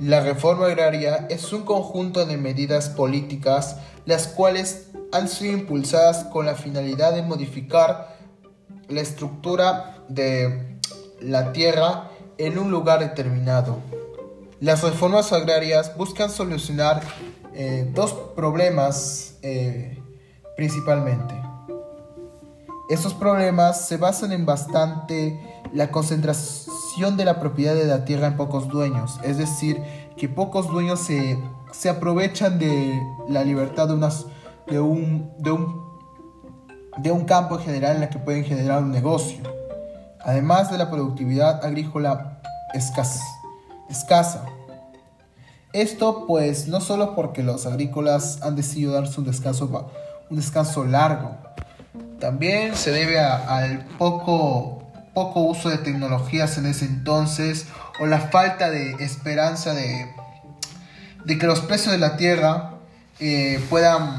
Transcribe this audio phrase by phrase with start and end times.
[0.00, 6.44] La reforma agraria es un conjunto de medidas políticas las cuales han sido impulsadas con
[6.44, 8.16] la finalidad de modificar
[8.88, 10.78] la estructura de
[11.20, 13.78] la tierra en un lugar determinado.
[14.60, 17.00] Las reformas agrarias buscan solucionar
[17.54, 19.98] eh, dos problemas eh,
[20.56, 21.45] principalmente.
[22.88, 28.36] Esos problemas se basan en bastante la concentración de la propiedad de la tierra en
[28.36, 29.82] pocos dueños, es decir,
[30.16, 31.38] que pocos dueños se,
[31.90, 34.26] aprovechan de la libertad de, unas,
[34.68, 35.82] de, un, de, un,
[36.98, 39.42] de un campo en general en la que pueden generar un negocio,
[40.20, 42.40] además de la productividad agrícola
[42.72, 43.24] escasa.
[43.90, 44.46] escasa.
[45.72, 49.90] Esto pues no solo porque los agrícolas han decidido darse un descanso,
[50.30, 51.45] un descanso largo,
[52.18, 54.82] también se debe al poco,
[55.14, 57.66] poco uso de tecnologías en ese entonces
[58.00, 60.06] o la falta de esperanza de,
[61.24, 62.74] de que los precios de la tierra
[63.18, 64.18] eh, puedan,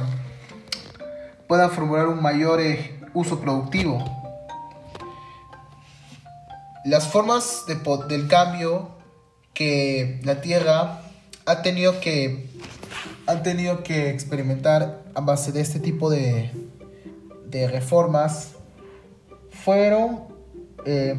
[1.48, 4.04] puedan formular un mayor eh, uso productivo.
[6.86, 7.76] Las formas de,
[8.08, 8.92] del cambio
[9.54, 11.02] que la tierra
[11.46, 12.50] ha tenido que,
[13.26, 16.52] han tenido que experimentar a base de este tipo de,
[17.50, 18.54] de reformas
[19.50, 20.26] fueron,
[20.86, 21.16] eh,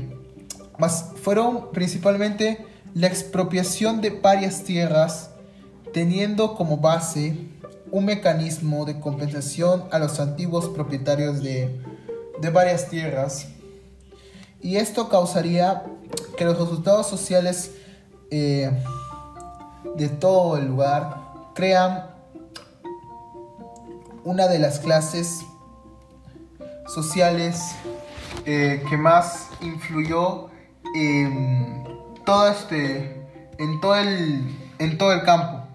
[0.79, 5.31] más, fueron principalmente la expropiación de varias tierras,
[5.93, 7.37] teniendo como base
[7.91, 11.81] un mecanismo de compensación a los antiguos propietarios de,
[12.41, 13.49] de varias tierras.
[14.61, 15.85] Y esto causaría
[16.37, 17.73] que los resultados sociales
[18.31, 18.71] eh,
[19.97, 22.11] de todo el lugar crean
[24.25, 25.41] una de las clases
[26.89, 27.61] sociales
[28.45, 30.51] eh, que más influyó
[30.95, 31.85] en
[32.25, 33.27] todo este
[33.59, 35.67] en todo el en todo el campo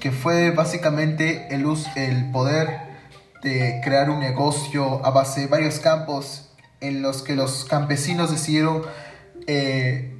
[0.00, 1.64] que fue básicamente el
[1.96, 2.88] el poder
[3.42, 6.48] de crear un negocio a base de varios campos
[6.80, 8.82] en los que los campesinos decidieron
[9.46, 10.14] eh,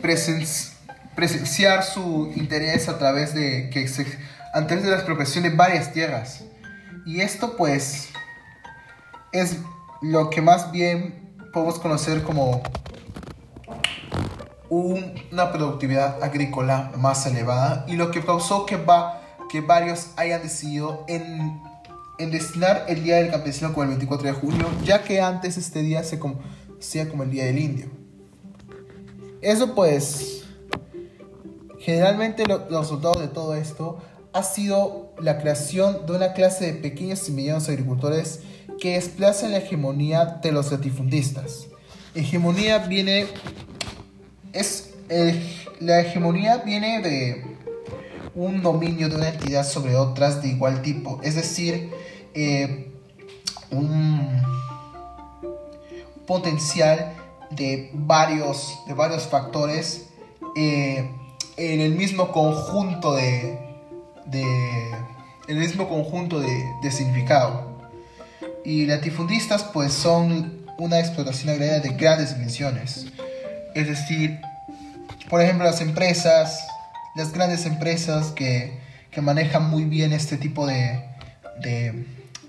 [0.00, 3.88] presenciar su interés a través de que
[4.54, 6.44] antes de la expropiación de varias tierras.
[7.04, 8.10] Y esto pues
[9.32, 9.58] es
[10.02, 12.62] lo que más bien podemos conocer como
[14.68, 19.20] una productividad agrícola más elevada y lo que causó que, va,
[19.50, 21.60] que varios hayan decidido en,
[22.18, 26.04] destinar el Día del Campesino como el 24 de junio, ya que antes este día
[26.04, 27.86] se conocía como el Día del Indio.
[29.40, 30.44] Eso pues,
[31.80, 33.98] generalmente los resultados de todo esto
[34.32, 38.40] ha sido la creación de una clase de pequeños y medianos agricultores
[38.80, 41.68] que desplaza la hegemonía de los latifundistas.
[42.14, 43.26] Hegemonía viene.
[44.52, 44.90] Es.
[45.80, 47.52] la hegemonía viene de
[48.34, 51.20] un dominio de una entidad sobre otras de igual tipo.
[51.22, 51.90] Es decir,
[52.34, 52.90] eh,
[53.70, 54.42] un
[56.26, 57.14] potencial
[57.50, 60.08] de varios, de varios factores
[60.56, 61.10] eh,
[61.56, 63.58] en el mismo conjunto de,
[64.26, 64.90] de
[65.48, 67.71] el mismo conjunto de, de significado.
[68.64, 73.06] Y latifundistas pues son una explotación agraria de grandes dimensiones.
[73.74, 74.40] Es decir,
[75.28, 76.66] por ejemplo las empresas,
[77.14, 78.78] las grandes empresas que,
[79.10, 81.04] que manejan muy bien este tipo de,
[81.60, 82.06] de,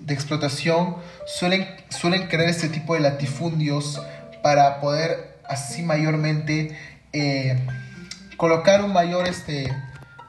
[0.08, 4.02] explotación suelen, suelen crear este tipo de latifundios
[4.42, 6.78] para poder así mayormente
[7.14, 7.66] eh,
[8.38, 9.72] colocar un mayor este,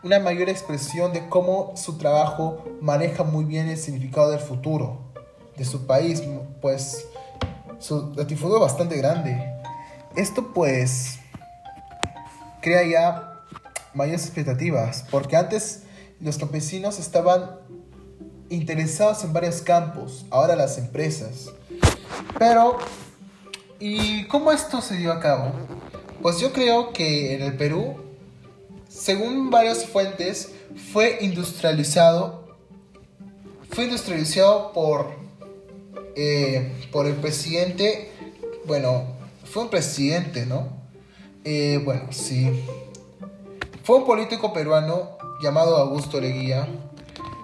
[0.03, 5.14] una mayor expresión de cómo su trabajo maneja muy bien el significado del futuro
[5.57, 6.23] de su país,
[6.61, 7.07] pues
[7.79, 9.53] su latifundio bastante grande.
[10.17, 11.19] Esto pues
[12.61, 13.43] crea ya
[13.95, 15.83] mayores expectativas, porque antes
[16.21, 17.59] los campesinos estaban
[18.49, 21.51] interesados en varios campos, ahora las empresas.
[22.39, 22.79] Pero,
[23.79, 25.53] ¿y cómo esto se dio a cabo?
[26.23, 27.97] Pues yo creo que en el Perú,
[28.89, 30.53] según varias fuentes,
[30.93, 32.57] fue industrializado,
[33.71, 35.24] fue industrializado por
[36.17, 38.11] eh, por el presidente,
[38.67, 39.05] bueno,
[39.45, 40.69] fue un presidente, ¿no?
[41.45, 42.65] Eh, bueno, sí.
[43.83, 46.69] Fue un político peruano llamado Augusto Leguía,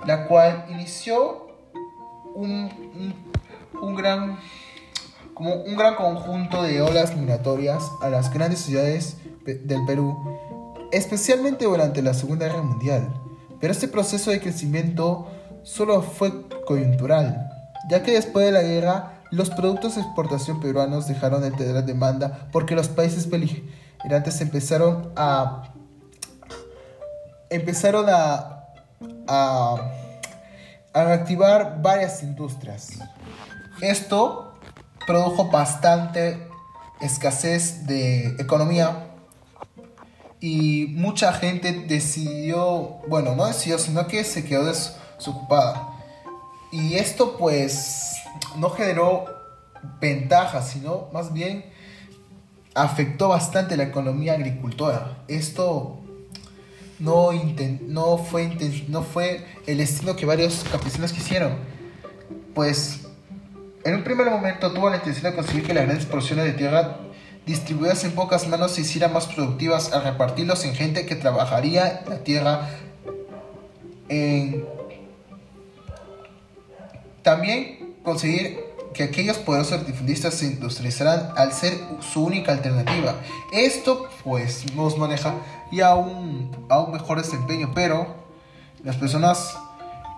[0.06, 1.48] la cual inició
[2.34, 3.14] un,
[3.80, 4.38] un, gran
[5.34, 10.16] como un gran conjunto de olas migratorias a las grandes ciudades del Perú,
[10.92, 13.12] especialmente durante la Segunda Guerra Mundial.
[13.60, 15.28] Pero este proceso de crecimiento
[15.62, 17.49] solo fue coyuntural
[17.90, 22.48] ya que después de la guerra los productos de exportación peruanos dejaron de tener demanda
[22.52, 25.72] porque los países beligerantes empezaron a,
[27.48, 28.64] empezaron a,
[29.28, 29.76] a,
[30.92, 32.98] a reactivar varias industrias.
[33.80, 34.54] Esto
[35.06, 36.48] produjo bastante
[37.00, 39.06] escasez de economía
[40.40, 45.89] y mucha gente decidió, bueno, no decidió, sino que se quedó desocupada.
[46.72, 48.14] Y esto pues
[48.56, 49.24] no generó
[50.00, 51.64] ventajas, sino más bien
[52.74, 55.18] afectó bastante la economía agricultora.
[55.26, 56.00] Esto
[56.98, 58.50] no, fue
[59.66, 61.56] el destino que varios campesinos quisieron.
[62.54, 63.06] Pues
[63.84, 66.98] en un primer momento tuvo la intención de conseguir que las grandes porciones de tierra
[67.46, 72.18] distribuidas en pocas manos se hicieran más productivas al repartirlos en gente que trabajaría la
[72.18, 72.68] tierra
[74.08, 74.64] en...
[77.22, 78.60] También conseguir
[78.94, 83.14] que aquellos poderosos latifundistas se industrializaran al ser su única alternativa.
[83.52, 85.34] Esto pues nos maneja
[85.70, 88.14] ya a un, a un mejor desempeño, pero
[88.82, 89.56] las personas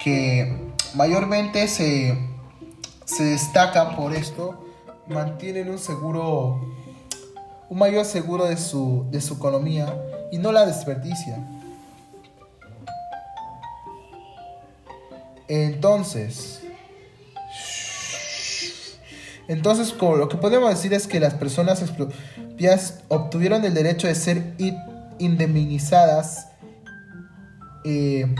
[0.03, 0.57] que
[0.95, 2.17] mayormente se,
[3.05, 4.67] se destacan por esto
[5.07, 6.61] mantienen un seguro,
[7.69, 9.95] un mayor seguro de su, de su economía
[10.31, 11.61] y no la desperdician.
[15.49, 16.63] Entonces,
[19.49, 24.15] entonces, como lo que podemos decir es que las personas expropiadas obtuvieron el derecho de
[24.15, 24.55] ser
[25.19, 26.49] indemnizadas
[27.85, 28.35] eh,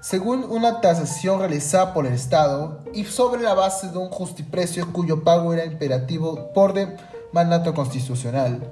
[0.00, 5.24] según una tasación realizada por el Estado y sobre la base de un justiprecio cuyo
[5.24, 6.96] pago era imperativo por de
[7.32, 8.62] mandato constitucional.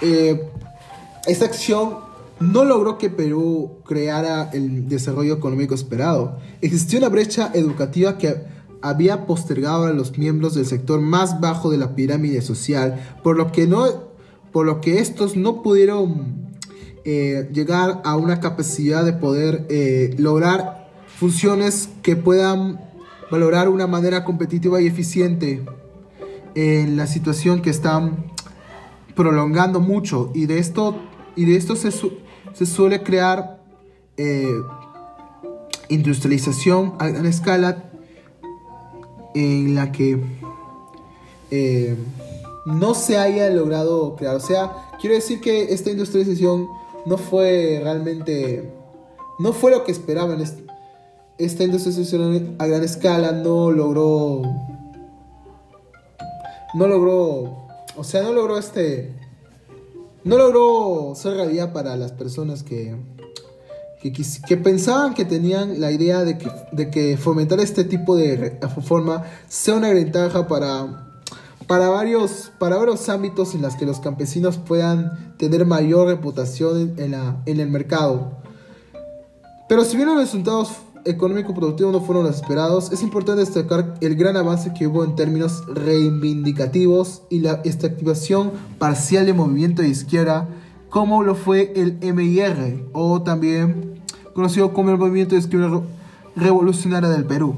[0.00, 0.48] Eh,
[1.26, 1.98] esta acción
[2.38, 6.38] no logró que Perú creara el desarrollo económico esperado.
[6.60, 8.44] Existió una brecha educativa que
[8.82, 13.52] había postergado a los miembros del sector más bajo de la pirámide social, por lo
[13.52, 13.86] que, no,
[14.52, 16.50] por lo que estos no pudieron
[17.04, 22.80] eh, llegar a una capacidad de poder eh, lograr funciones que puedan
[23.30, 25.64] valorar una manera competitiva y eficiente
[26.54, 28.32] en la situación que están
[29.14, 30.30] prolongando mucho.
[30.34, 30.96] Y de esto
[31.36, 31.90] y de esto se,
[32.66, 33.62] suele crear
[34.16, 34.60] eh,
[35.88, 37.89] industrialización a gran escala
[39.34, 40.20] en la que
[41.50, 41.96] eh,
[42.66, 44.36] no se haya logrado crear.
[44.36, 46.66] O sea, quiero decir que esta industrialización
[47.06, 48.70] no fue realmente,
[49.38, 50.42] no fue lo que esperaban.
[51.38, 54.42] Esta industrialización a gran escala no logró,
[56.74, 57.66] no logró,
[57.96, 59.14] o sea, no logró este,
[60.22, 62.94] no logró ser realidad para las personas que,
[64.00, 69.24] que, pensaban que tenían la idea de que, de que fomentar este tipo de reforma
[69.46, 71.06] sea una ventaja para,
[71.66, 77.10] para, varios, para varios ámbitos en los que los campesinos puedan tener mayor reputación en,
[77.10, 78.38] la, en el mercado.
[79.68, 80.70] Pero si bien los resultados
[81.04, 85.14] económicos productivos no fueron los esperados, es importante destacar el gran avance que hubo en
[85.14, 90.48] términos reivindicativos y la esta activación parcial de movimiento de izquierda
[90.90, 94.02] como lo fue el MIR o también
[94.34, 95.80] conocido como el Movimiento de Izquierda
[96.36, 97.56] Revolucionaria del Perú.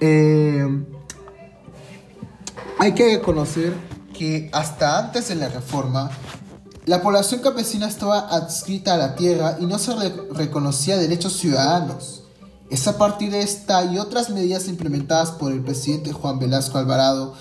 [0.00, 0.84] Eh,
[2.78, 3.72] hay que reconocer
[4.12, 6.10] que hasta antes de la reforma,
[6.84, 9.92] la población campesina estaba adscrita a la tierra y no se
[10.32, 12.24] reconocía derechos ciudadanos.
[12.70, 17.34] Es a partir de esta y otras medidas implementadas por el presidente Juan Velasco Alvarado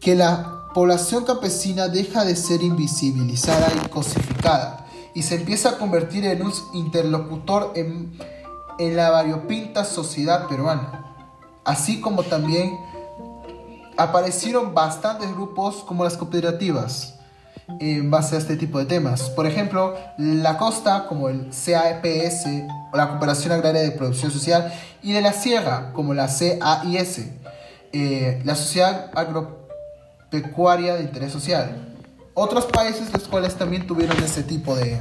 [0.00, 6.26] que la población campesina deja de ser invisibilizada y cosificada y se empieza a convertir
[6.26, 8.12] en un interlocutor en,
[8.78, 11.16] la variopinta sociedad peruana.
[11.64, 12.78] Así como también
[13.96, 17.14] aparecieron bastantes grupos como las cooperativas
[17.80, 19.30] en base a este tipo de temas.
[19.30, 22.44] Por ejemplo, la costa como el CAPS
[22.92, 24.70] o la Cooperación Agraria de Producción Social
[25.02, 27.30] y de la Sierra como la CAIS,
[27.94, 29.10] eh, la Sociedad
[30.38, 31.96] Agropecuaria de Interés Social
[32.38, 34.98] otros países los cuales también tuvieron ese tipo de,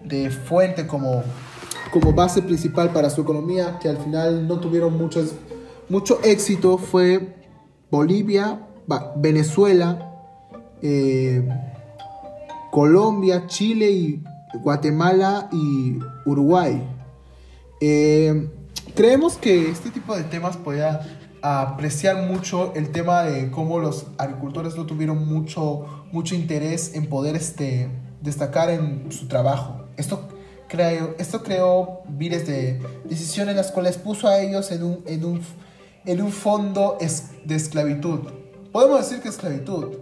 [0.00, 1.22] de fuente como,
[1.92, 5.34] como base principal para su economía, que al final no tuvieron muchos,
[5.88, 7.36] mucho éxito, fue
[7.92, 8.60] Bolivia,
[9.14, 10.10] Venezuela,
[10.82, 11.48] eh,
[12.72, 16.82] Colombia, Chile y Guatemala y Uruguay.
[17.80, 18.50] Eh,
[18.96, 20.56] creemos que este tipo de temas
[21.42, 27.08] pueda apreciar mucho el tema de cómo los agricultores no tuvieron mucho, mucho interés en
[27.08, 27.88] poder este,
[28.20, 29.86] destacar en su trabajo.
[29.96, 30.28] Esto
[30.68, 35.42] creó, esto creó miles de decisiones las cuales puso a ellos en un, en un,
[36.06, 36.98] en un fondo
[37.44, 38.20] de esclavitud.
[38.72, 39.98] Podemos decir que esclavitud.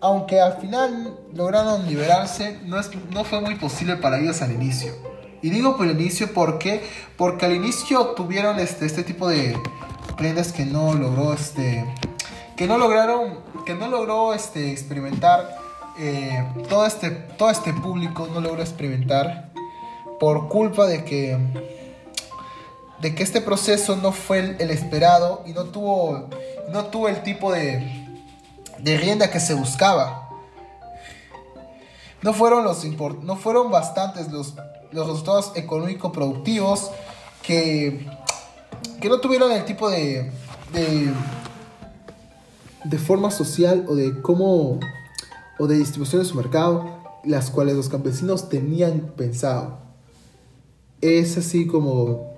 [0.00, 4.92] aunque al final lograron liberarse, no, es, no fue muy posible para ellos al inicio.
[5.40, 6.82] Y digo por el inicio porque,
[7.16, 9.54] porque al inicio tuvieron este, este tipo de
[10.16, 11.84] prendas que no logró este
[12.56, 15.56] que no lograron que no logró este experimentar
[15.98, 19.50] eh, todo este todo este público no logró experimentar
[20.20, 21.38] por culpa de que
[23.00, 26.28] de que este proceso no fue el, esperado y no tuvo
[26.70, 28.04] no tuvo el tipo de
[28.84, 30.28] de rienda que se buscaba.
[32.22, 32.84] No fueron, los
[33.22, 34.54] no fueron bastantes los,
[34.92, 36.90] los resultados económicos productivos
[37.42, 38.06] que,
[39.04, 40.30] que no tuvieron el tipo de,
[40.72, 41.12] de,
[42.84, 44.80] de forma social o de cómo
[45.58, 49.76] o de distribución de su mercado las cuales los campesinos tenían pensado.
[51.02, 52.32] Es así como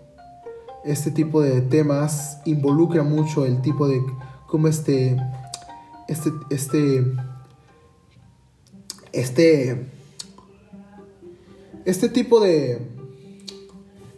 [0.85, 4.03] este tipo de temas involucra mucho el tipo de
[4.49, 5.17] cómo este
[6.09, 7.05] este, este,
[9.13, 9.87] este,
[11.85, 12.89] este tipo de,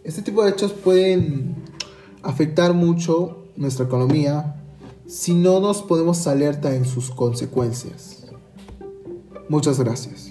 [0.03, 1.58] este tipo de hechos pueden
[2.23, 4.55] afectar mucho nuestra economía
[5.07, 8.25] si no nos podemos alerta en sus consecuencias.
[9.49, 10.28] Muchas gracias.